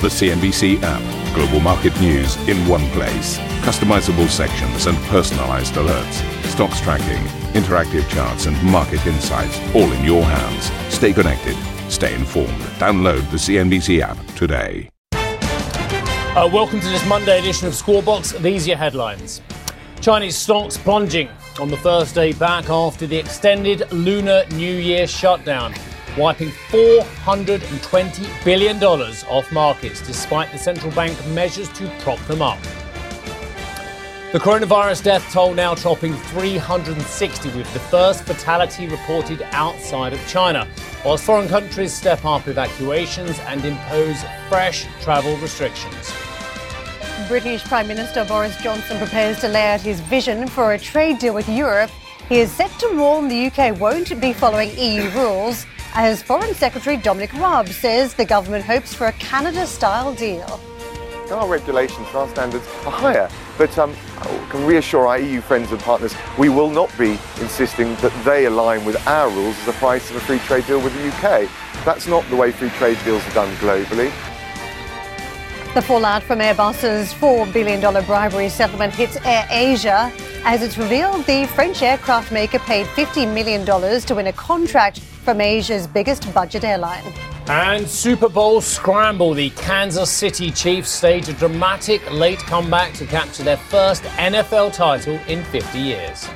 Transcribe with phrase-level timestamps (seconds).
[0.00, 1.34] The CNBC app.
[1.34, 3.36] Global market news in one place.
[3.66, 6.44] Customizable sections and personalized alerts.
[6.44, 7.20] Stocks tracking,
[7.60, 10.70] interactive charts, and market insights all in your hands.
[10.94, 11.56] Stay connected.
[11.90, 12.60] Stay informed.
[12.78, 14.88] Download the CNBC app today.
[15.10, 19.42] Uh, welcome to this Monday edition of Squawk These are your headlines.
[20.00, 21.28] Chinese stocks plunging
[21.58, 25.74] on the first day back after the extended Lunar New Year shutdown
[26.16, 32.58] wiping $420 billion off markets despite the central bank measures to prop them up.
[34.30, 40.68] The coronavirus death toll now topping 360, with the first fatality reported outside of China,
[41.02, 46.12] whilst foreign countries step up evacuations and impose fresh travel restrictions.
[47.26, 51.32] British Prime Minister Boris Johnson prepares to lay out his vision for a trade deal
[51.32, 51.90] with Europe.
[52.28, 56.96] He is set to warn the UK won't be following EU rules as Foreign Secretary
[56.96, 60.60] Dominic Raab says the government hopes for a Canada style deal.
[61.30, 65.70] Our regulations and our standards are higher, but um, I can reassure our EU friends
[65.72, 69.72] and partners we will not be insisting that they align with our rules as the
[69.72, 71.48] price of a free trade deal with the UK.
[71.84, 74.10] That's not the way free trade deals are done globally.
[75.74, 80.10] The fallout from Airbus's $4 billion bribery settlement hits Air Asia
[80.44, 85.40] as it's revealed the French aircraft maker paid $50 million to win a contract from
[85.40, 87.04] Asia's biggest budget airline.
[87.48, 89.32] And Super Bowl scramble.
[89.34, 95.18] The Kansas City Chiefs stage a dramatic late comeback to capture their first NFL title
[95.28, 96.28] in 50 years.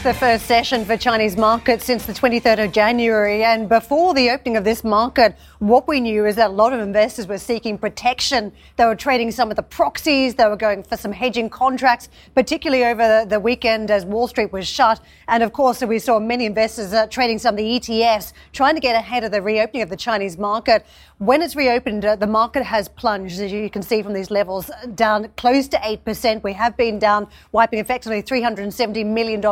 [0.00, 3.44] It's the first session for Chinese markets since the 23rd of January.
[3.44, 6.80] And before the opening of this market, what we knew is that a lot of
[6.80, 8.50] investors were seeking protection.
[8.76, 10.34] They were trading some of the proxies.
[10.34, 14.66] They were going for some hedging contracts, particularly over the weekend as Wall Street was
[14.66, 15.00] shut.
[15.28, 18.80] And of course, we saw many investors uh, trading some of the ETFs, trying to
[18.80, 20.86] get ahead of the reopening of the Chinese market.
[21.18, 24.70] When it's reopened, uh, the market has plunged, as you can see from these levels,
[24.94, 26.42] down close to 8%.
[26.42, 29.44] We have been down, wiping effectively $370 million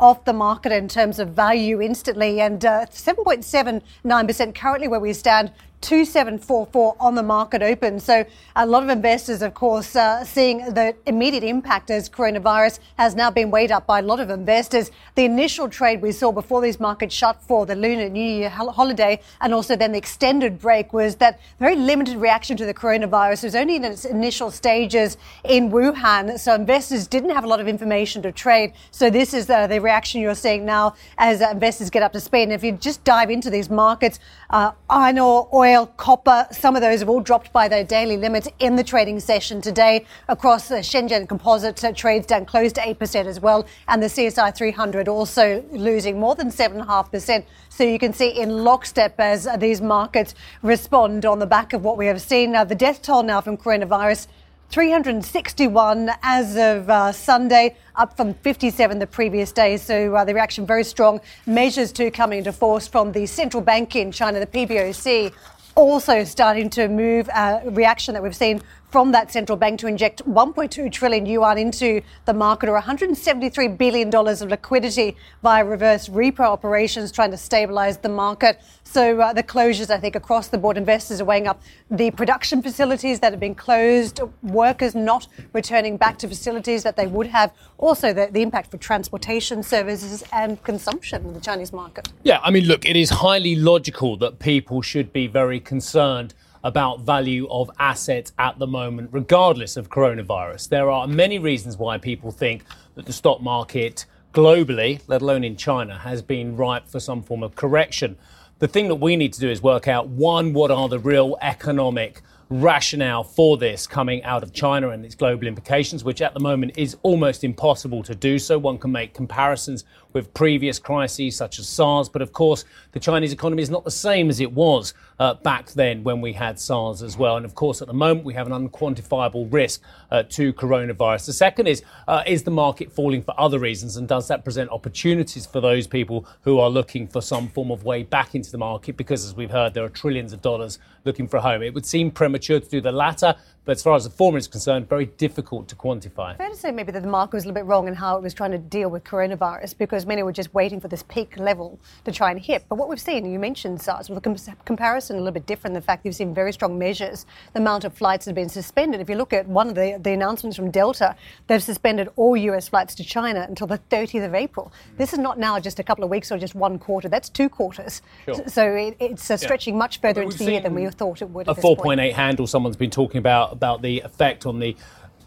[0.00, 5.47] off the market in terms of value instantly and uh, 7.79% currently where we stand
[5.48, 8.00] understand 2744 on the market open.
[8.00, 8.24] So
[8.56, 13.30] a lot of investors, of course, uh, seeing the immediate impact as coronavirus has now
[13.30, 14.90] been weighed up by a lot of investors.
[15.14, 19.20] The initial trade we saw before these markets shut for the Lunar New Year holiday
[19.40, 23.44] and also then the extended break was that very limited reaction to the coronavirus.
[23.44, 26.38] It was only in its initial stages in Wuhan.
[26.40, 28.72] So investors didn't have a lot of information to trade.
[28.90, 32.20] So this is the, the reaction you're seeing now as uh, investors get up to
[32.20, 32.44] speed.
[32.44, 34.18] And if you just dive into these markets,
[34.50, 38.16] uh, iron ore, oil, oil, copper, some of those have all dropped by their daily
[38.16, 40.06] limits in the trading session today.
[40.28, 43.66] Across the Shenzhen Composite uh, trades down close to 8% as well.
[43.86, 47.44] And the CSI 300 also losing more than 7.5%.
[47.68, 51.98] So you can see in lockstep as these markets respond on the back of what
[51.98, 52.52] we have seen.
[52.52, 54.26] Now, the death toll now from coronavirus
[54.70, 59.78] 361 as of uh, Sunday, up from 57 the previous day.
[59.78, 61.20] So uh, the reaction very strong.
[61.46, 65.32] Measures too coming into force from the central bank in China, the PBOC,
[65.78, 67.28] also starting to move.
[67.32, 68.60] Uh, reaction that we've seen
[68.90, 74.10] from that central bank to inject 1.2 trillion yuan into the market or 173 billion
[74.10, 78.60] dollars of liquidity via reverse repo operations trying to stabilize the market.
[78.84, 81.60] So uh, the closures i think across the board investors are weighing up
[81.90, 87.06] the production facilities that have been closed workers not returning back to facilities that they
[87.06, 92.08] would have also the, the impact for transportation services and consumption in the chinese market.
[92.22, 97.00] Yeah i mean look it is highly logical that people should be very concerned about
[97.00, 100.68] value of assets at the moment, regardless of coronavirus.
[100.68, 102.64] There are many reasons why people think
[102.94, 107.42] that the stock market globally, let alone in China, has been ripe for some form
[107.42, 108.16] of correction.
[108.58, 111.36] The thing that we need to do is work out one, what are the real
[111.40, 116.40] economic rationale for this coming out of China and its global implications, which at the
[116.40, 118.58] moment is almost impossible to do so.
[118.58, 119.84] One can make comparisons
[120.18, 123.90] with previous crises such as SARS, but of course, the Chinese economy is not the
[123.90, 127.36] same as it was uh, back then when we had SARS as well.
[127.36, 129.80] And of course, at the moment, we have an unquantifiable risk
[130.10, 131.26] uh, to coronavirus.
[131.26, 134.70] The second is uh, is the market falling for other reasons, and does that present
[134.70, 138.58] opportunities for those people who are looking for some form of way back into the
[138.58, 138.96] market?
[138.96, 141.62] Because as we've heard, there are trillions of dollars looking for a home.
[141.62, 143.36] It would seem premature to do the latter
[143.68, 146.34] But as far as the former is concerned, very difficult to quantify.
[146.38, 148.22] Fair to say maybe that the market was a little bit wrong in how it
[148.22, 151.78] was trying to deal with coronavirus because many were just waiting for this peak level
[152.06, 152.64] to try and hit.
[152.70, 155.74] But what we've seen, you mentioned SARS, with a comparison a little bit different.
[155.74, 159.02] The fact you've seen very strong measures, the amount of flights that have been suspended.
[159.02, 161.14] If you look at one of the, the announcements from Delta,
[161.46, 164.72] they've suspended all US flights to China until the 30th of April.
[164.96, 167.10] This is not now just a couple of weeks or just one quarter.
[167.10, 168.00] That's two quarters.
[168.24, 168.48] Sure.
[168.48, 169.78] So it, it's uh, stretching yeah.
[169.80, 171.48] much further into the year than we thought it would.
[171.48, 172.46] A 4.8 handle.
[172.46, 174.76] Someone's been talking about about the effect on the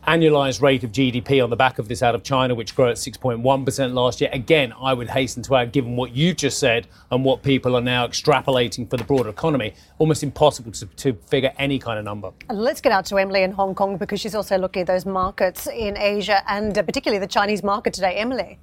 [0.08, 2.96] annualized rate of GDP on the back of this out of China, which grew at
[2.96, 4.30] 6.1% last year.
[4.34, 7.82] Again, I would hasten to add, given what you've just said and what people are
[7.82, 12.32] now extrapolating for the broader economy, almost impossible to, to figure any kind of number.
[12.50, 15.68] Let's get out to Emily in Hong Kong because she's also looking at those markets
[15.68, 18.16] in Asia and uh, particularly the Chinese market today.
[18.16, 18.60] Emily.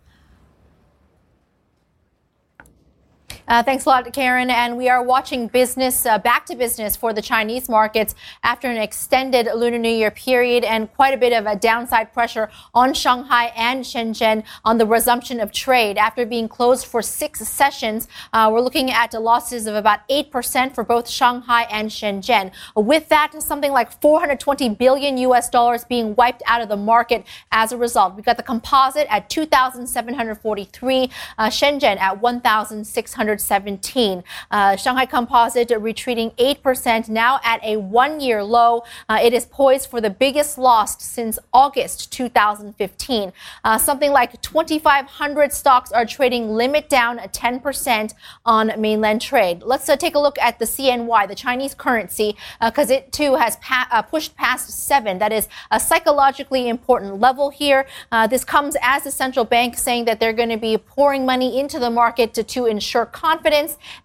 [3.48, 4.50] Uh, thanks a lot, Karen.
[4.50, 8.76] And we are watching business uh, back to business for the Chinese markets after an
[8.76, 13.50] extended Lunar New Year period and quite a bit of a downside pressure on Shanghai
[13.56, 15.96] and Shenzhen on the resumption of trade.
[15.96, 20.84] After being closed for six sessions, uh, we're looking at losses of about 8% for
[20.84, 22.52] both Shanghai and Shenzhen.
[22.76, 27.72] With that, something like 420 billion US dollars being wiped out of the market as
[27.72, 28.14] a result.
[28.14, 33.37] We've got the composite at 2,743, uh, Shenzhen at 1,600.
[33.38, 34.24] 117.
[34.50, 38.82] Uh, Shanghai Composite retreating 8%, now at a one year low.
[39.08, 43.32] Uh, it is poised for the biggest loss since August 2015.
[43.64, 48.14] Uh, something like 2,500 stocks are trading limit down 10%
[48.44, 49.62] on mainland trade.
[49.62, 53.36] Let's uh, take a look at the CNY, the Chinese currency, because uh, it too
[53.36, 55.18] has pa- uh, pushed past seven.
[55.18, 57.86] That is a psychologically important level here.
[58.28, 61.78] this comes as the central bank saying that they're going to be pouring money into
[61.78, 63.27] the market to, to ensure confidence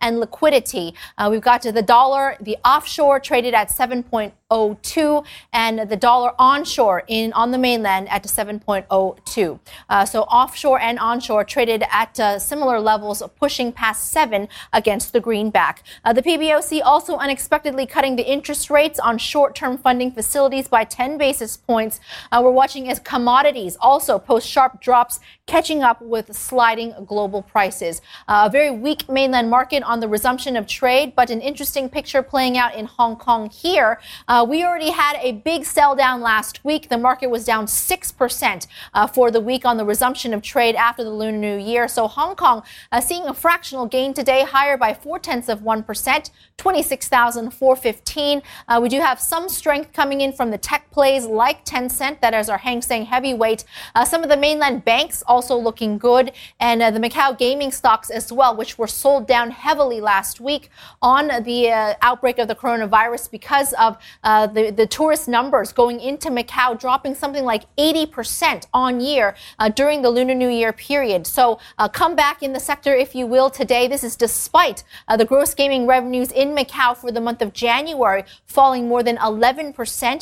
[0.01, 0.93] and liquidity.
[1.17, 3.71] Uh, we've got to the dollar, the offshore traded at
[4.53, 9.59] 7.02, and the dollar onshore in on the mainland at 7.02.
[9.89, 15.19] Uh, so offshore and onshore traded at uh, similar levels, pushing past seven against the
[15.19, 15.83] greenback.
[16.05, 21.17] Uh, the PBOC also unexpectedly cutting the interest rates on short-term funding facilities by 10
[21.17, 21.99] basis points.
[22.31, 28.01] Uh, we're watching as commodities also post sharp drops, catching up with sliding global prices.
[28.27, 32.21] Uh, a very weak mainland market on the resumption of trade, but an interesting picture
[32.21, 33.99] playing out in Hong Kong here.
[34.27, 36.89] Uh, we already had a big sell down last week.
[36.89, 41.03] The market was down 6% uh, for the week on the resumption of trade after
[41.03, 41.87] the Lunar New Year.
[41.87, 46.29] So Hong Kong uh, seeing a fractional gain today, higher by four tenths of 1%,
[46.57, 48.41] 26,415.
[48.67, 52.33] Uh, we do have some strength coming in from the tech plays like Tencent, that
[52.33, 53.65] is our Hang Seng heavyweight.
[53.95, 58.09] Uh, some of the mainland banks also looking good, and uh, the Macau gaming stocks
[58.09, 60.69] as well, which were sold down heavily last week
[61.01, 65.99] on the uh, outbreak of the coronavirus because of uh, the, the tourist numbers going
[65.99, 71.27] into Macau dropping something like 80% on year uh, during the Lunar New Year period.
[71.27, 73.87] So uh, come back in the sector, if you will, today.
[73.87, 78.23] This is despite uh, the gross gaming revenues in Macau for the month of January
[78.45, 79.75] falling more than 11%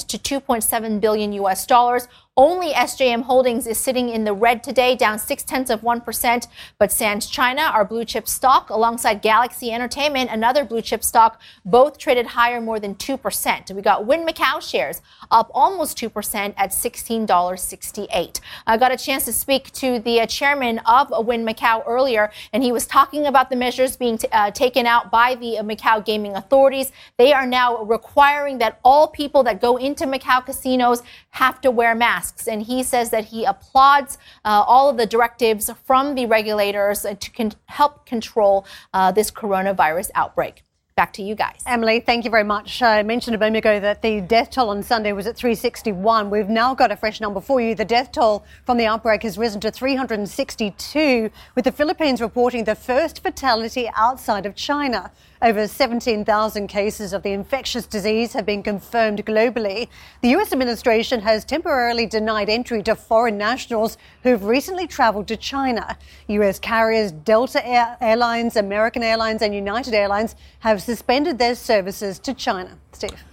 [0.08, 2.08] to 2.7 billion US dollars.
[2.38, 6.48] Only SJM Holdings is sitting in the red today, down six tenths of 1%.
[6.80, 11.98] But Sands China, our blue chip stock, alongside Galaxy Entertainment, another blue chip stock, both
[11.98, 13.72] traded higher more than 2%.
[13.76, 18.40] We got Wynn Macau shares up almost 2% at $16.68.
[18.66, 22.64] I got a chance to speak to the uh, chairman of Wynn Macau earlier, and
[22.64, 26.38] he was talking about the measures being t- uh, taken out by the Macau gaming
[26.38, 26.94] authorities.
[27.18, 31.96] They are now requiring that all people that go into Macau casinos have to wear
[31.96, 32.48] masks.
[32.48, 37.32] And he says that he applauds uh, all of the directives from the regulators to
[37.32, 40.64] con- help control uh, this coronavirus outbreak.
[40.98, 41.64] Back to you guys.
[41.66, 42.82] Emily, thank you very much.
[42.82, 46.30] I mentioned a moment ago that the death toll on Sunday was at 361.
[46.30, 47.74] We've now got a fresh number for you.
[47.76, 52.76] The death toll from the outbreak has risen to 362, with the Philippines reporting the
[52.76, 55.12] first fatality outside of China.
[55.44, 59.88] Over 17,000 cases of the infectious disease have been confirmed globally.
[60.22, 60.54] The U.S.
[60.54, 65.98] administration has temporarily denied entry to foreign nationals who've recently traveled to China.
[66.28, 66.60] U.S.
[66.60, 72.78] carriers Delta Air Airlines, American Airlines, and United Airlines have suspended their services to China.
[72.92, 73.24] Steve.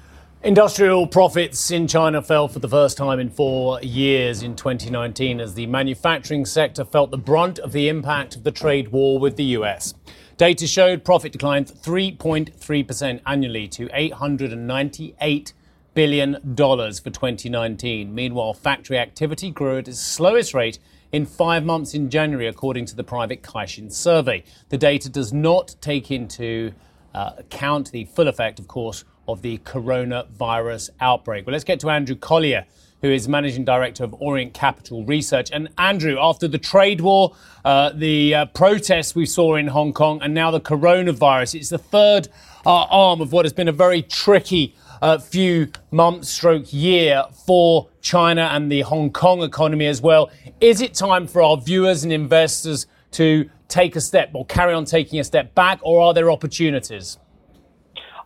[0.43, 5.53] Industrial profits in China fell for the first time in four years in 2019 as
[5.53, 9.45] the manufacturing sector felt the brunt of the impact of the trade war with the
[9.45, 9.93] US.
[10.39, 15.53] Data showed profit declined 3.3% annually to $898
[15.95, 18.15] billion for 2019.
[18.15, 20.79] Meanwhile, factory activity grew at its slowest rate
[21.11, 24.45] in five months in January, according to the private Caixin survey.
[24.69, 26.71] The data does not take into
[27.13, 31.49] uh, account the full effect, of course, of the coronavirus outbreak.
[31.49, 32.65] Well, let's get to Andrew Collier
[33.03, 35.51] who is managing director of Orient Capital Research.
[35.53, 40.21] And Andrew, after the trade war, uh, the uh, protests we saw in Hong Kong,
[40.23, 42.29] and now the coronavirus, it's the third
[42.67, 47.89] uh, arm of what has been a very tricky uh, few months, stroke year for
[48.01, 50.31] China and the Hong Kong economy as well.
[50.61, 54.85] Is it time for our viewers and investors to take a step or carry on
[54.85, 57.19] taking a step back, or are there opportunities?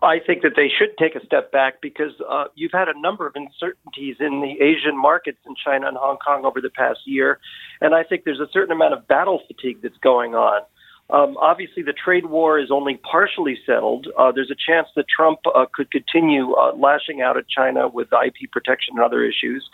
[0.03, 3.27] I think that they should take a step back because uh, you've had a number
[3.27, 7.39] of uncertainties in the Asian markets in China and Hong Kong over the past year.
[7.81, 10.63] And I think there's a certain amount of battle fatigue that's going on.
[11.11, 14.09] Um, obviously, the trade war is only partially settled.
[14.19, 18.09] Uh, there's a chance that Trump uh, could continue uh, lashing out at China with
[18.13, 19.69] IP protection and other issues.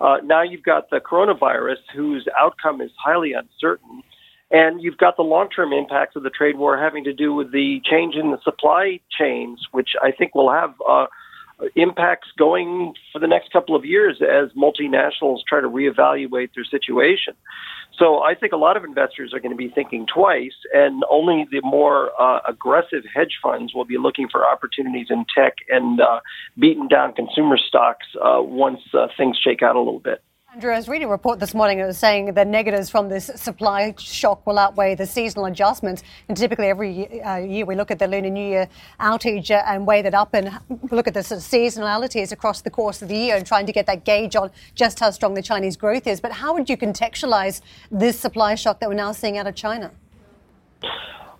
[0.00, 4.02] Uh, now you've got the coronavirus, whose outcome is highly uncertain.
[4.50, 7.52] And you've got the long term impacts of the trade war having to do with
[7.52, 11.06] the change in the supply chains, which I think will have uh,
[11.76, 17.34] impacts going for the next couple of years as multinationals try to reevaluate their situation.
[17.98, 21.46] So I think a lot of investors are going to be thinking twice, and only
[21.50, 26.20] the more uh, aggressive hedge funds will be looking for opportunities in tech and uh,
[26.58, 30.22] beaten down consumer stocks uh, once uh, things shake out a little bit.
[30.52, 31.78] Andrew, I was reading a report this morning.
[31.78, 36.02] It was saying the negatives from this supply shock will outweigh the seasonal adjustments.
[36.26, 39.86] And typically, every uh, year we look at the Lunar New Year outage uh, and
[39.86, 40.50] weigh that up and
[40.90, 43.72] look at the sort of seasonalities across the course of the year and trying to
[43.72, 46.20] get that gauge on just how strong the Chinese growth is.
[46.20, 47.60] But how would you contextualize
[47.92, 49.92] this supply shock that we're now seeing out of China?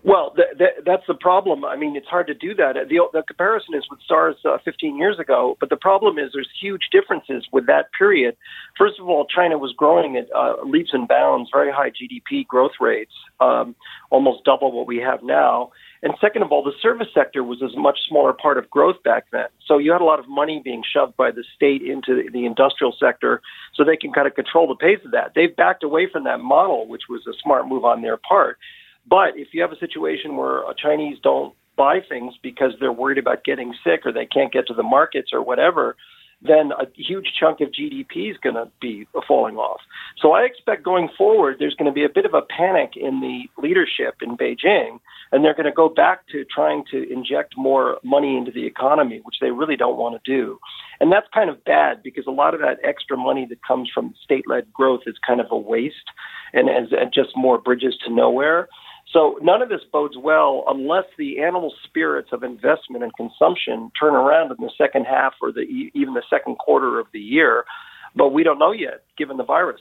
[0.02, 1.64] Well, th- th- that's the problem.
[1.64, 2.74] I mean, it's hard to do that.
[2.88, 6.48] The, the comparison is with SARS uh, 15 years ago, but the problem is there's
[6.58, 8.36] huge differences with that period.
[8.78, 12.80] First of all, China was growing at uh, leaps and bounds, very high GDP growth
[12.80, 13.74] rates, um,
[14.08, 15.70] almost double what we have now.
[16.02, 19.26] And second of all, the service sector was a much smaller part of growth back
[19.32, 19.48] then.
[19.66, 22.96] So you had a lot of money being shoved by the state into the industrial
[22.98, 23.42] sector
[23.74, 25.32] so they can kind of control the pace of that.
[25.34, 28.56] They've backed away from that model, which was a smart move on their part.
[29.10, 33.18] But if you have a situation where a Chinese don't buy things because they're worried
[33.18, 35.96] about getting sick or they can't get to the markets or whatever,
[36.42, 39.80] then a huge chunk of GDP is going to be falling off.
[40.20, 43.20] So I expect going forward, there's going to be a bit of a panic in
[43.20, 45.00] the leadership in Beijing,
[45.32, 49.20] and they're going to go back to trying to inject more money into the economy,
[49.24, 50.58] which they really don't want to do.
[50.98, 54.14] And that's kind of bad because a lot of that extra money that comes from
[54.22, 55.96] state led growth is kind of a waste
[56.54, 58.68] and, and just more bridges to nowhere.
[59.12, 64.14] So none of this bodes well unless the animal spirits of investment and consumption turn
[64.14, 65.62] around in the second half or the,
[65.94, 67.64] even the second quarter of the year.
[68.14, 69.80] But we don't know yet, given the virus.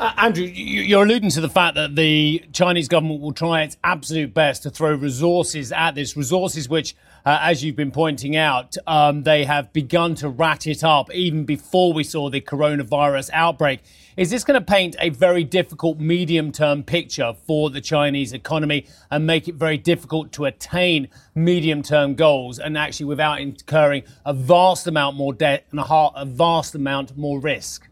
[0.00, 4.32] Uh, Andrew, you're alluding to the fact that the Chinese government will try its absolute
[4.32, 6.94] best to throw resources at this, resources which,
[7.26, 11.44] uh, as you've been pointing out, um, they have begun to rat it up even
[11.44, 13.80] before we saw the coronavirus outbreak.
[14.16, 18.86] Is this going to paint a very difficult medium term picture for the Chinese economy
[19.10, 24.32] and make it very difficult to attain medium term goals and actually without incurring a
[24.32, 27.88] vast amount more debt and a vast amount more risk?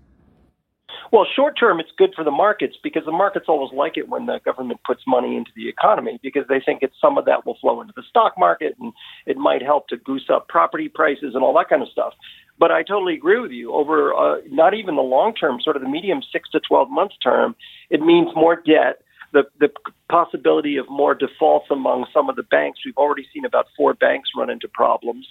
[1.13, 4.27] Well, short term, it's good for the markets because the markets always like it when
[4.27, 7.57] the government puts money into the economy because they think it's some of that will
[7.61, 8.93] flow into the stock market and
[9.27, 12.15] it might help to goose up property prices and all that kind of stuff.
[12.59, 13.73] But I totally agree with you.
[13.73, 17.17] Over uh, not even the long term, sort of the medium six to 12 months
[17.23, 17.55] term,
[17.91, 19.03] it means more debt.
[19.33, 19.69] The, the
[20.09, 22.79] possibility of more defaults among some of the banks.
[22.87, 25.27] We've already seen about four banks run into problems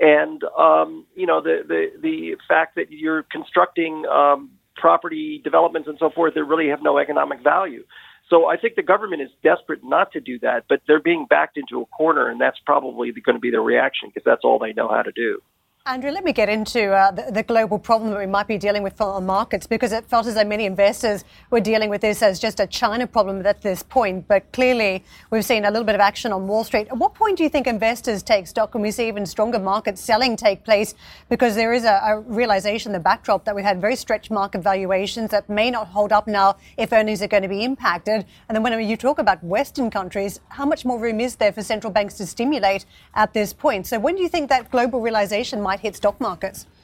[0.00, 5.98] and um, you know the the the fact that you're constructing um, property developments and
[5.98, 7.84] so forth that really have no economic value.
[8.30, 11.58] So I think the government is desperate not to do that, but they're being backed
[11.58, 14.72] into a corner, and that's probably going to be their reaction because that's all they
[14.72, 15.40] know how to do.
[15.86, 18.82] Andrew, let me get into uh, the, the, global problem that we might be dealing
[18.82, 22.38] with on markets because it felt as though many investors were dealing with this as
[22.38, 24.26] just a China problem at this point.
[24.26, 26.88] But clearly, we've seen a little bit of action on Wall Street.
[26.88, 29.98] At what point do you think investors take stock and we see even stronger market
[29.98, 30.94] selling take place?
[31.28, 35.32] Because there is a, a realization, the backdrop, that we've had very stretched market valuations
[35.32, 38.24] that may not hold up now if earnings are going to be impacted.
[38.48, 41.62] And then when you talk about Western countries, how much more room is there for
[41.62, 43.86] central banks to stimulate at this point?
[43.86, 46.66] So when do you think that global realization might might hit stock markets?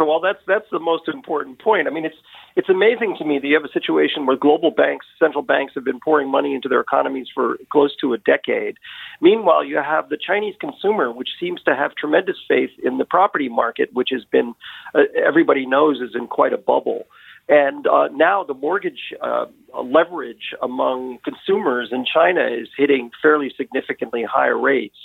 [0.00, 1.88] Well, that's that's the most important point.
[1.88, 2.16] I mean, it's
[2.56, 5.84] it's amazing to me that you have a situation where global banks, central banks, have
[5.84, 8.76] been pouring money into their economies for close to a decade.
[9.20, 13.50] Meanwhile, you have the Chinese consumer, which seems to have tremendous faith in the property
[13.50, 14.54] market, which has been
[14.94, 17.02] uh, everybody knows is in quite a bubble.
[17.48, 19.46] And uh, now the mortgage uh,
[19.82, 24.96] leverage among consumers in China is hitting fairly significantly higher rates.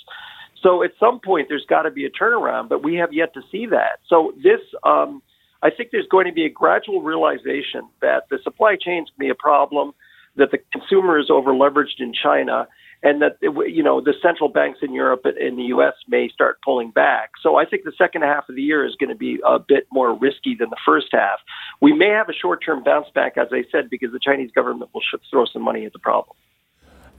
[0.64, 3.42] So at some point, there's got to be a turnaround, but we have yet to
[3.52, 4.00] see that.
[4.08, 5.22] So this, um,
[5.62, 9.30] I think there's going to be a gradual realization that the supply chains to be
[9.30, 9.92] a problem,
[10.38, 12.68] that the consumer is over leveraged in China,
[13.04, 15.94] and that you know the central banks in Europe and in the U.S.
[16.08, 17.32] may start pulling back.
[17.42, 19.86] So I think the second half of the year is going to be a bit
[19.92, 21.40] more risky than the first half.
[21.82, 25.02] We may have a short-term bounce back, as I said, because the Chinese government will
[25.30, 26.36] throw some money at the problem.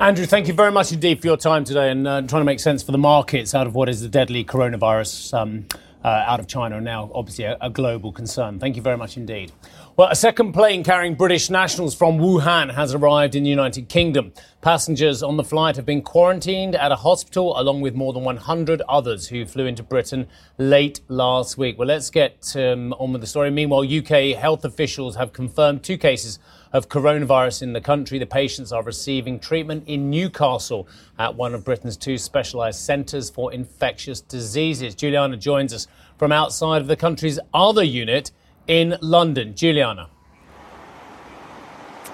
[0.00, 2.58] Andrew, thank you very much indeed for your time today and uh, trying to make
[2.58, 5.66] sense for the markets out of what is the deadly coronavirus um,
[6.02, 8.58] uh, out of China, and now obviously a, a global concern.
[8.58, 9.52] Thank you very much indeed.
[9.96, 14.32] Well, a second plane carrying British nationals from Wuhan has arrived in the United Kingdom.
[14.60, 18.82] Passengers on the flight have been quarantined at a hospital along with more than 100
[18.88, 20.26] others who flew into Britain
[20.58, 21.78] late last week.
[21.78, 23.52] Well, let's get um, on with the story.
[23.52, 26.40] Meanwhile, UK health officials have confirmed two cases
[26.72, 28.18] of coronavirus in the country.
[28.18, 30.88] The patients are receiving treatment in Newcastle
[31.20, 34.96] at one of Britain's two specialised centres for infectious diseases.
[34.96, 35.86] Juliana joins us
[36.18, 38.32] from outside of the country's other unit
[38.66, 39.54] in London.
[39.54, 40.13] Juliana.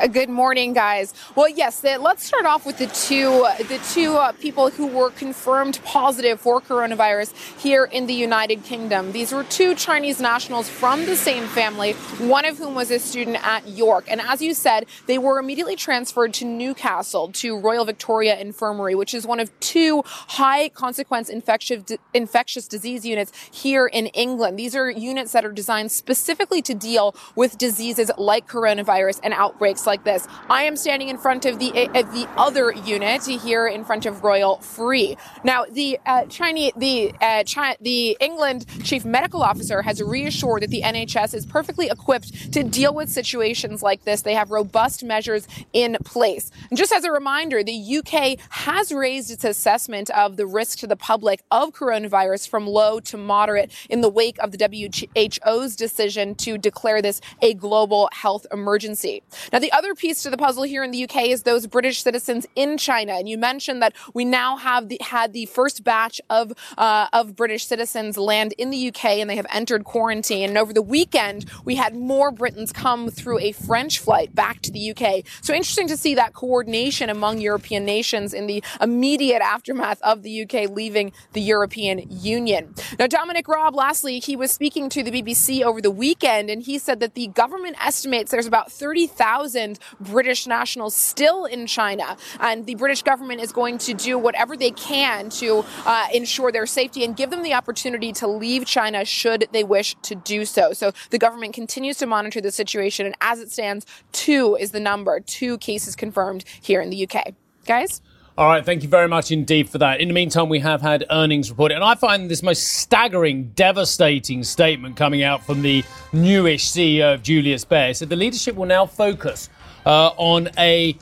[0.09, 1.13] Good morning, guys.
[1.35, 5.79] Well, yes, let's start off with the two the two uh, people who were confirmed
[5.85, 9.13] positive for coronavirus here in the United Kingdom.
[9.13, 13.47] These were two Chinese nationals from the same family, one of whom was a student
[13.47, 14.07] at York.
[14.09, 19.13] And as you said, they were immediately transferred to Newcastle to Royal Victoria Infirmary, which
[19.13, 24.59] is one of two high consequence infectious infectious disease units here in England.
[24.59, 29.90] These are units that are designed specifically to deal with diseases like coronavirus and outbreaks
[29.91, 30.29] like this.
[30.49, 34.23] I am standing in front of the uh, the other unit here in front of
[34.23, 35.17] Royal Free.
[35.43, 40.71] Now, the uh, Chinese, the uh, China, the England chief medical officer has reassured that
[40.71, 44.23] the NHS is perfectly equipped to deal with situations like this.
[44.23, 46.53] They have robust measures in place.
[46.69, 50.87] And just as a reminder, the UK has raised its assessment of the risk to
[50.87, 56.37] the public of coronavirus from low to moderate in the wake of the WHO's decision
[56.37, 59.23] to declare this a global health emergency.
[59.53, 62.47] Now, the other piece to the puzzle here in the UK is those British citizens
[62.55, 63.15] in China.
[63.15, 67.35] And you mentioned that we now have the, had the first batch of, uh, of
[67.35, 70.51] British citizens land in the UK and they have entered quarantine.
[70.51, 74.71] And over the weekend, we had more Britons come through a French flight back to
[74.71, 75.25] the UK.
[75.41, 80.43] So interesting to see that coordination among European nations in the immediate aftermath of the
[80.43, 82.75] UK leaving the European Union.
[82.99, 86.79] Now, Dominic Raab, lastly, he was speaking to the BBC over the weekend and he
[86.79, 89.70] said that the government estimates there's about 30,000
[90.01, 92.17] British nationals still in China.
[92.41, 96.67] And the British government is going to do whatever they can to uh, ensure their
[96.67, 100.73] safety and give them the opportunity to leave China should they wish to do so.
[100.73, 103.07] So the government continues to monitor the situation.
[103.07, 107.35] And as it stands, two is the number, two cases confirmed here in the UK.
[107.67, 108.01] Guys?
[108.41, 110.01] All right, thank you very much indeed for that.
[110.01, 114.45] In the meantime, we have had earnings reported, and I find this most staggering, devastating
[114.45, 117.93] statement coming out from the newish CEO of Julius Baer.
[117.93, 119.51] said the leadership will now focus
[119.87, 120.97] uh, on a,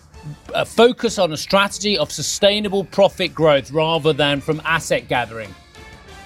[0.55, 5.55] a focus on a strategy of sustainable profit growth rather than from asset gathering.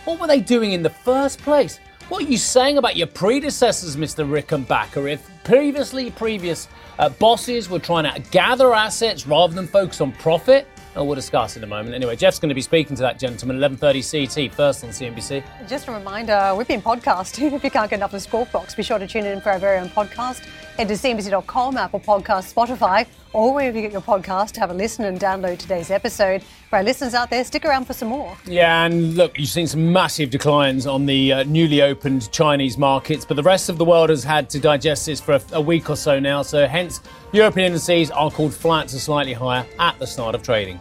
[0.05, 1.79] What were they doing in the first place?
[2.09, 4.29] What are you saying about your predecessors, Mr.
[4.29, 5.11] Rickenbacher?
[5.11, 10.67] If previously previous uh, bosses were trying to gather assets rather than focus on profit,
[10.95, 11.95] Oh, we'll discuss in a moment.
[11.95, 15.43] Anyway, Jeff's going to be speaking to that gentleman 11:30 CT first on CNBC.
[15.67, 17.53] Just a reminder, we've been podcasting.
[17.63, 19.59] If you can't get enough of Squawk Box, be sure to tune in for our
[19.59, 20.45] very own podcast.
[20.77, 24.75] Head to CNBC.com, Apple Podcast, Spotify, or wherever you get your podcast to have a
[24.75, 26.43] listen and download today's episode.
[26.71, 28.37] For our listeners out there, stick around for some more.
[28.47, 33.25] Yeah, and look, you've seen some massive declines on the uh, newly opened Chinese markets,
[33.25, 35.91] but the rest of the world has had to digest this for a, a week
[35.91, 36.43] or so now.
[36.43, 37.01] So, hence,
[37.33, 40.81] European indices are called flat to slightly higher at the start of trading.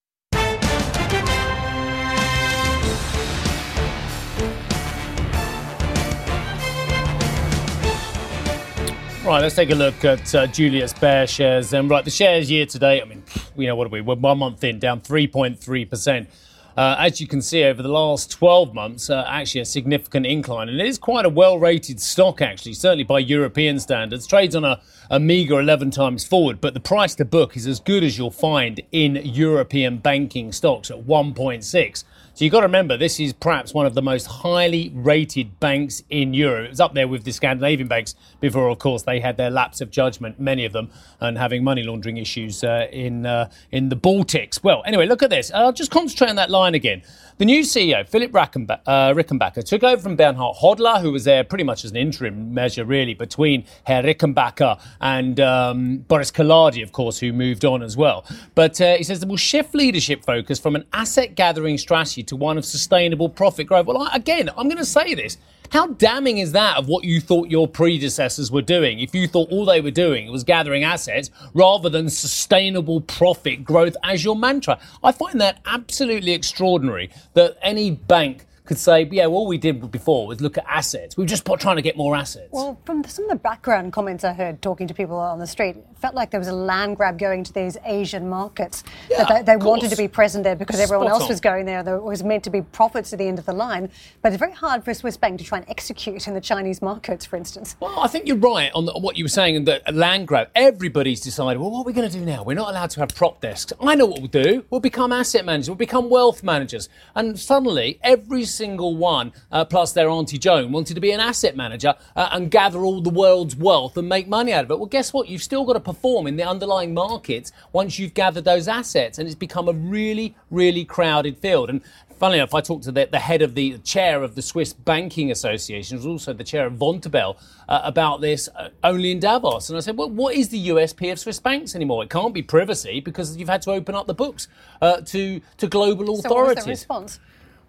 [9.31, 11.71] Right, let's take a look at uh, Julius Baer shares.
[11.71, 13.23] And right, the shares year to date, I mean,
[13.55, 14.01] you know, what are we?
[14.01, 16.27] We're one month in, down 3.3%.
[16.75, 20.67] uh, as you can see over the last 12 months, uh, actually a significant incline.
[20.67, 24.27] And it is quite a well rated stock, actually, certainly by European standards.
[24.27, 27.79] Trades on a, a meager 11 times forward, but the price to book is as
[27.79, 32.03] good as you'll find in European banking stocks at 1.6.
[32.33, 36.01] So you've got to remember, this is perhaps one of the most highly rated banks
[36.09, 36.65] in Europe.
[36.65, 39.81] It was up there with the Scandinavian banks before, of course, they had their lapse
[39.81, 40.89] of judgment, many of them,
[41.19, 44.63] and having money laundering issues uh, in uh, in the Baltics.
[44.63, 45.51] Well, anyway, look at this.
[45.53, 47.01] I'll just concentrate on that line again.
[47.41, 51.43] The new CEO, Philip Rickenbacher, uh, Rickenbacher, took over from Bernhard Hodler, who was there
[51.43, 56.91] pretty much as an interim measure, really, between Herr Rickenbacher and um, Boris Collardi, of
[56.91, 58.25] course, who moved on as well.
[58.53, 62.35] But uh, he says that will shift leadership focus from an asset gathering strategy to
[62.35, 63.87] one of sustainable profit growth.
[63.87, 65.39] Well, I, again, I'm going to say this.
[65.71, 68.99] How damning is that of what you thought your predecessors were doing?
[68.99, 73.95] If you thought all they were doing was gathering assets rather than sustainable profit growth
[74.03, 74.77] as your mantra.
[75.01, 79.91] I find that absolutely extraordinary that any bank could say, yeah, well, all we did
[79.91, 81.17] before was look at assets.
[81.17, 82.47] We were just trying to get more assets.
[82.51, 85.75] Well, from some of the background comments I heard talking to people on the street,
[85.75, 88.85] it felt like there was a land grab going to these Asian markets.
[89.09, 91.29] Yeah, that they, they wanted to be present there because everyone Spot else on.
[91.29, 91.83] was going there.
[91.83, 93.89] There was meant to be profits at the end of the line.
[94.21, 96.81] But it's very hard for a Swiss bank to try and execute in the Chinese
[96.81, 97.75] markets, for instance.
[97.81, 100.49] Well, I think you're right on the, what you were saying in the land grab.
[100.55, 102.43] Everybody's decided, well, what are we going to do now?
[102.43, 103.73] We're not allowed to have prop desks.
[103.81, 104.63] I know what we'll do.
[104.69, 105.69] We'll become asset managers.
[105.69, 106.87] We'll become wealth managers.
[107.15, 111.55] And suddenly, every single one, uh, plus their Auntie Joan, wanted to be an asset
[111.55, 114.77] manager uh, and gather all the world's wealth and make money out of it.
[114.77, 115.27] Well, guess what?
[115.27, 119.17] You've still got to perform in the underlying markets once you've gathered those assets.
[119.17, 121.71] And it's become a really, really crowded field.
[121.71, 121.81] And
[122.21, 125.31] Funnily enough, I talked to the, the head of the chair of the Swiss Banking
[125.31, 127.35] Association, who's also the chair of Vontobel,
[127.67, 129.69] uh, about this uh, only in Davos.
[129.69, 132.03] And I said, well, what is the USP of Swiss banks anymore?
[132.03, 134.49] It can't be privacy because you've had to open up the books
[134.83, 136.21] uh, to, to global authorities.
[136.21, 137.19] So what was the response?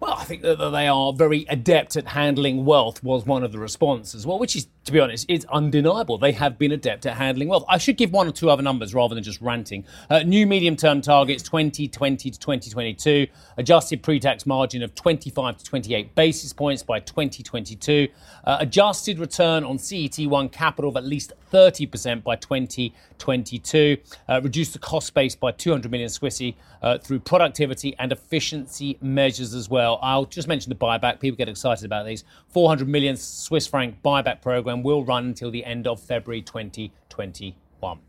[0.03, 3.57] Well, I think that they are very adept at handling wealth was one of the
[3.57, 4.27] responses.
[4.27, 6.17] Well, which is, to be honest, it's undeniable.
[6.17, 7.63] They have been adept at handling wealth.
[7.69, 9.85] I should give one or two other numbers rather than just ranting.
[10.09, 13.27] Uh, new medium-term targets 2020 to 2022.
[13.57, 18.07] Adjusted pre-tax margin of 25 to 28 basis points by 2022.
[18.43, 23.97] Uh, adjusted return on CET1 capital of at least 30% by 2022.
[24.27, 29.53] Uh, reduce the cost base by 200 million Swissy uh, through productivity and efficiency measures
[29.53, 29.99] as well.
[30.01, 31.19] I'll just mention the buyback.
[31.19, 32.23] People get excited about these.
[32.49, 37.99] 400 million Swiss franc buyback program will run until the end of February 2021.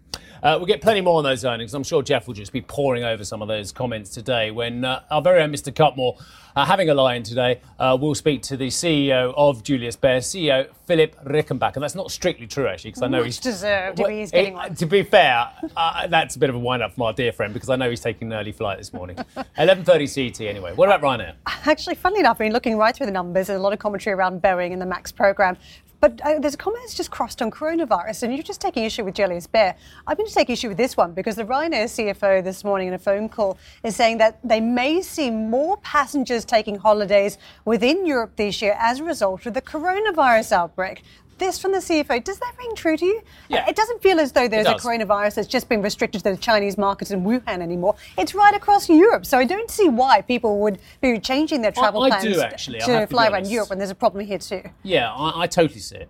[0.43, 1.75] Uh, we'll get plenty more on those earnings.
[1.75, 5.01] I'm sure Jeff will just be pouring over some of those comments today when uh,
[5.11, 5.73] our very own Mr.
[5.75, 6.17] Cutmore,
[6.55, 10.69] uh, having a lie-in today, uh, will speak to the CEO of Julius Baer, CEO
[10.87, 11.75] Philip Rickenbacher.
[11.77, 14.57] And that's not strictly true, actually, because I know Much he's deserved Well, he's getting
[14.59, 17.53] it- To be fair, uh, that's a bit of a wind-up from our dear friend
[17.55, 19.17] because I know he's taking an early flight this morning.
[19.59, 20.75] 11:30 CET anyway.
[20.75, 21.35] What about Ryanair?
[21.47, 24.15] Actually, funnily enough, I mean, looking right through the numbers, there's a lot of commentary
[24.15, 25.57] around Boeing and the MAX program.
[26.05, 29.07] But uh, there's a comment that's just crossed on coronavirus, and you're just taking issue
[29.07, 29.75] with Julius Baer.
[30.07, 32.93] I'm going to take issue with this one because the Ryanair CFO this morning in
[32.93, 38.37] a phone call is saying that they may see more passengers taking holidays within Europe
[38.37, 41.05] this year as a result of the coronavirus outbreak.
[41.39, 43.21] This from the CFO, does that ring true to you?
[43.49, 43.69] Yeah.
[43.69, 46.79] It doesn't feel as though there's a coronavirus that's just been restricted to the Chinese
[46.79, 47.97] markets in Wuhan anymore.
[48.17, 49.27] It's right across Europe.
[49.27, 52.81] So I don't see why people would be changing their travel I plans do, actually,
[52.81, 53.49] to have to fly around.
[53.49, 54.63] Europe when there's a problem here too.
[54.83, 56.09] Yeah, I, I totally see it.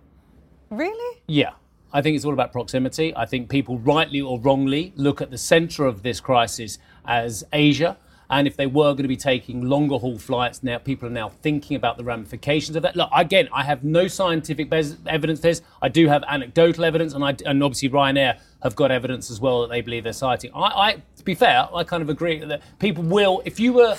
[0.69, 1.21] Really?
[1.27, 1.51] Yeah.
[1.91, 3.15] I think it's all about proximity.
[3.15, 7.97] I think people, rightly or wrongly, look at the centre of this crisis as Asia.
[8.29, 11.29] And if they were going to be taking longer haul flights, now people are now
[11.29, 12.95] thinking about the ramifications of that.
[12.95, 15.61] Look, again, I have no scientific bes- evidence this.
[15.81, 19.61] I do have anecdotal evidence, and, I, and obviously Ryanair have got evidence as well
[19.61, 20.51] that they believe they're citing.
[20.55, 23.95] I, I, to be fair, I kind of agree that people will, if you were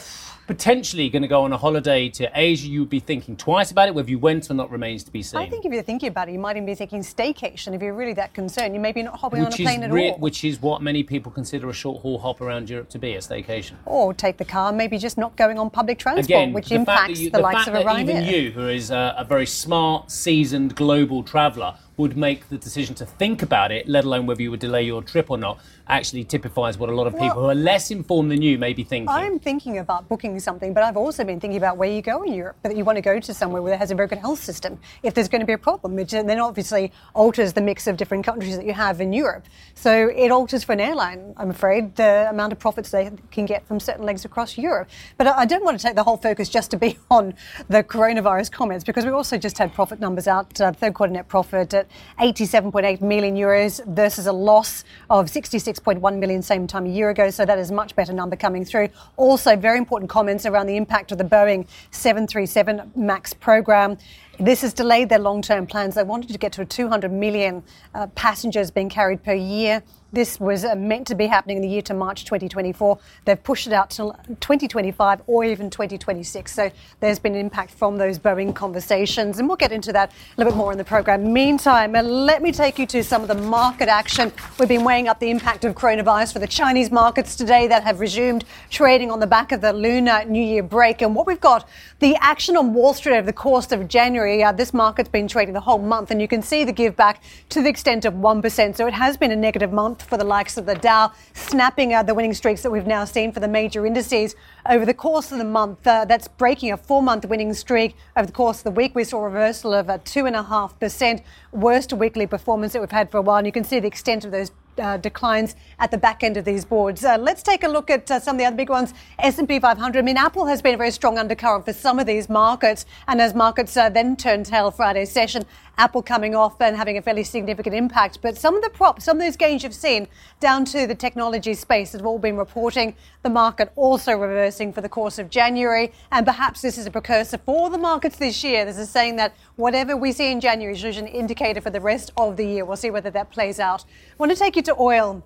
[0.47, 3.89] potentially going to go on a holiday to Asia, you would be thinking twice about
[3.89, 3.95] it.
[3.95, 5.41] Whether you went or not remains to be seen.
[5.41, 7.75] I think if you're thinking about it, you might even be thinking staycation.
[7.75, 9.91] If you're really that concerned, you may be not hopping on a which plane at
[9.91, 10.19] re- all.
[10.19, 13.19] which is what many people consider a short haul hop around Europe to be a
[13.19, 13.73] staycation.
[13.85, 17.21] or take the car, maybe just not going on public transport, Again, which the impacts
[17.21, 20.11] you, the, likes fact of a that even you, who is a, a very smart,
[20.11, 24.51] seasoned global traveller, would make the decision to think about it, let alone whether you
[24.51, 27.51] would delay your trip or not, actually typifies what a lot of people Well, who
[27.51, 29.09] are less informed than you may be thinking.
[29.09, 32.35] I'm thinking about booking something, but I've also been thinking about where you go in
[32.35, 34.43] Europe, that you want to go to somewhere where it has a very good health
[34.43, 34.79] system.
[35.03, 38.25] If there's going to be a problem, which then obviously alters the mix of different
[38.25, 39.47] countries that you have in Europe.
[39.75, 43.67] So it alters for an airline, I'm afraid, the amount of profits they can get
[43.67, 44.89] from certain legs across Europe.
[45.17, 47.35] But I don't want to take the whole focus just to be on
[47.69, 51.29] the coronavirus comments because we also just had profit numbers out, uh, third quarter net
[51.29, 51.86] profit at
[52.19, 57.31] at 87.8 million euros versus a loss of 66.1 million same time a year ago.
[57.31, 58.89] So that is a much better number coming through.
[59.17, 63.99] Also, very important comments around the impact of the Boeing 737 MAX program.
[64.39, 65.95] This has delayed their long term plans.
[65.95, 67.63] They wanted to get to 200 million
[67.95, 69.83] uh, passengers being carried per year.
[70.13, 72.99] This was uh, meant to be happening in the year to March 2024.
[73.27, 76.55] They've pushed it out to 2025 or even 2026.
[76.55, 76.71] So
[77.01, 79.39] there's been an impact from those Boeing conversations.
[79.39, 81.33] And we'll get into that a little bit more in the program.
[81.35, 84.33] Meantime, uh, let me take you to some of the market action.
[84.59, 88.01] We've been weighing up the impact of coronavirus for the Chinese markets today that have
[88.01, 91.03] resumed trading on the back of the Lunar New Year break.
[91.03, 91.69] And what we've got,
[91.99, 95.55] the action on Wall Street over the course of January, uh, this market's been trading
[95.55, 96.11] the whole month.
[96.11, 98.77] And you can see the give back to the extent of 1%.
[98.77, 102.03] So it has been a negative month for the likes of the Dow, snapping uh,
[102.03, 104.35] the winning streaks that we've now seen for the major indices
[104.69, 105.87] over the course of the month.
[105.87, 107.97] Uh, that's breaking a four month winning streak.
[108.17, 112.27] Over the course of the week, we saw a reversal of a 2.5% worst weekly
[112.27, 113.39] performance that we've had for a while.
[113.39, 116.45] And you can see the extent of those uh, declines at the back end of
[116.45, 117.05] these boards.
[117.05, 118.95] Uh, let's take a look at uh, some of the other big ones.
[119.19, 119.99] S&P 500.
[119.99, 123.21] I mean, Apple has been a very strong undercurrent for some of these markets, and
[123.21, 125.45] as markets uh, then turned tail Friday session,
[125.79, 128.21] Apple coming off and having a fairly significant impact.
[128.23, 130.09] But some of the props, some of those gains you've seen
[130.41, 132.95] down to the technology space that have all been reporting.
[133.23, 135.93] The market also reversing for the course of January.
[136.13, 138.65] And perhaps this is a precursor for the markets this year.
[138.65, 142.13] There's a saying that whatever we see in January is an indicator for the rest
[142.17, 142.65] of the year.
[142.65, 143.85] We'll see whether that plays out.
[143.85, 145.23] I want to take you to oil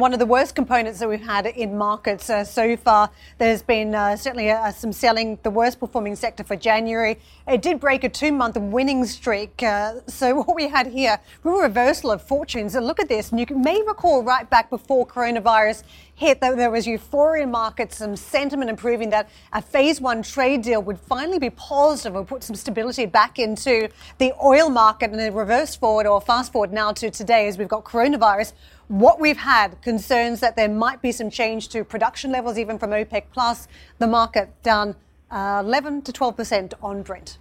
[0.00, 3.10] one of the worst components that we've had in markets uh, so far.
[3.38, 7.18] There's been uh, certainly uh, some selling, the worst performing sector for January.
[7.48, 9.62] It did break a two month winning streak.
[9.62, 12.74] Uh, so, what we had here, a reversal of fortunes.
[12.74, 13.30] And look at this.
[13.30, 15.82] And you may recall right back before coronavirus
[16.14, 20.62] hit that there was euphoria in markets, some sentiment improving that a phase one trade
[20.62, 25.10] deal would finally be positive and put some stability back into the oil market.
[25.10, 28.52] And a reverse forward or fast forward now to today as we've got coronavirus
[28.88, 32.90] what we've had concerns that there might be some change to production levels, even from
[32.90, 33.68] OPEC plus.
[33.98, 34.96] The market down
[35.30, 37.38] uh, 11 to 12 percent on Brent.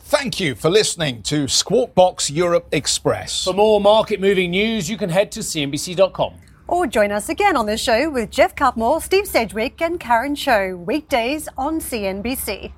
[0.00, 3.42] Thank you for listening to Squawk Box Europe Express.
[3.42, 6.34] For more market moving news, you can head to CNBC.com.
[6.68, 10.76] Or join us again on the show with Jeff Cutmore, Steve Sedgwick, and Karen Tso,
[10.76, 12.72] weekdays on CNBC.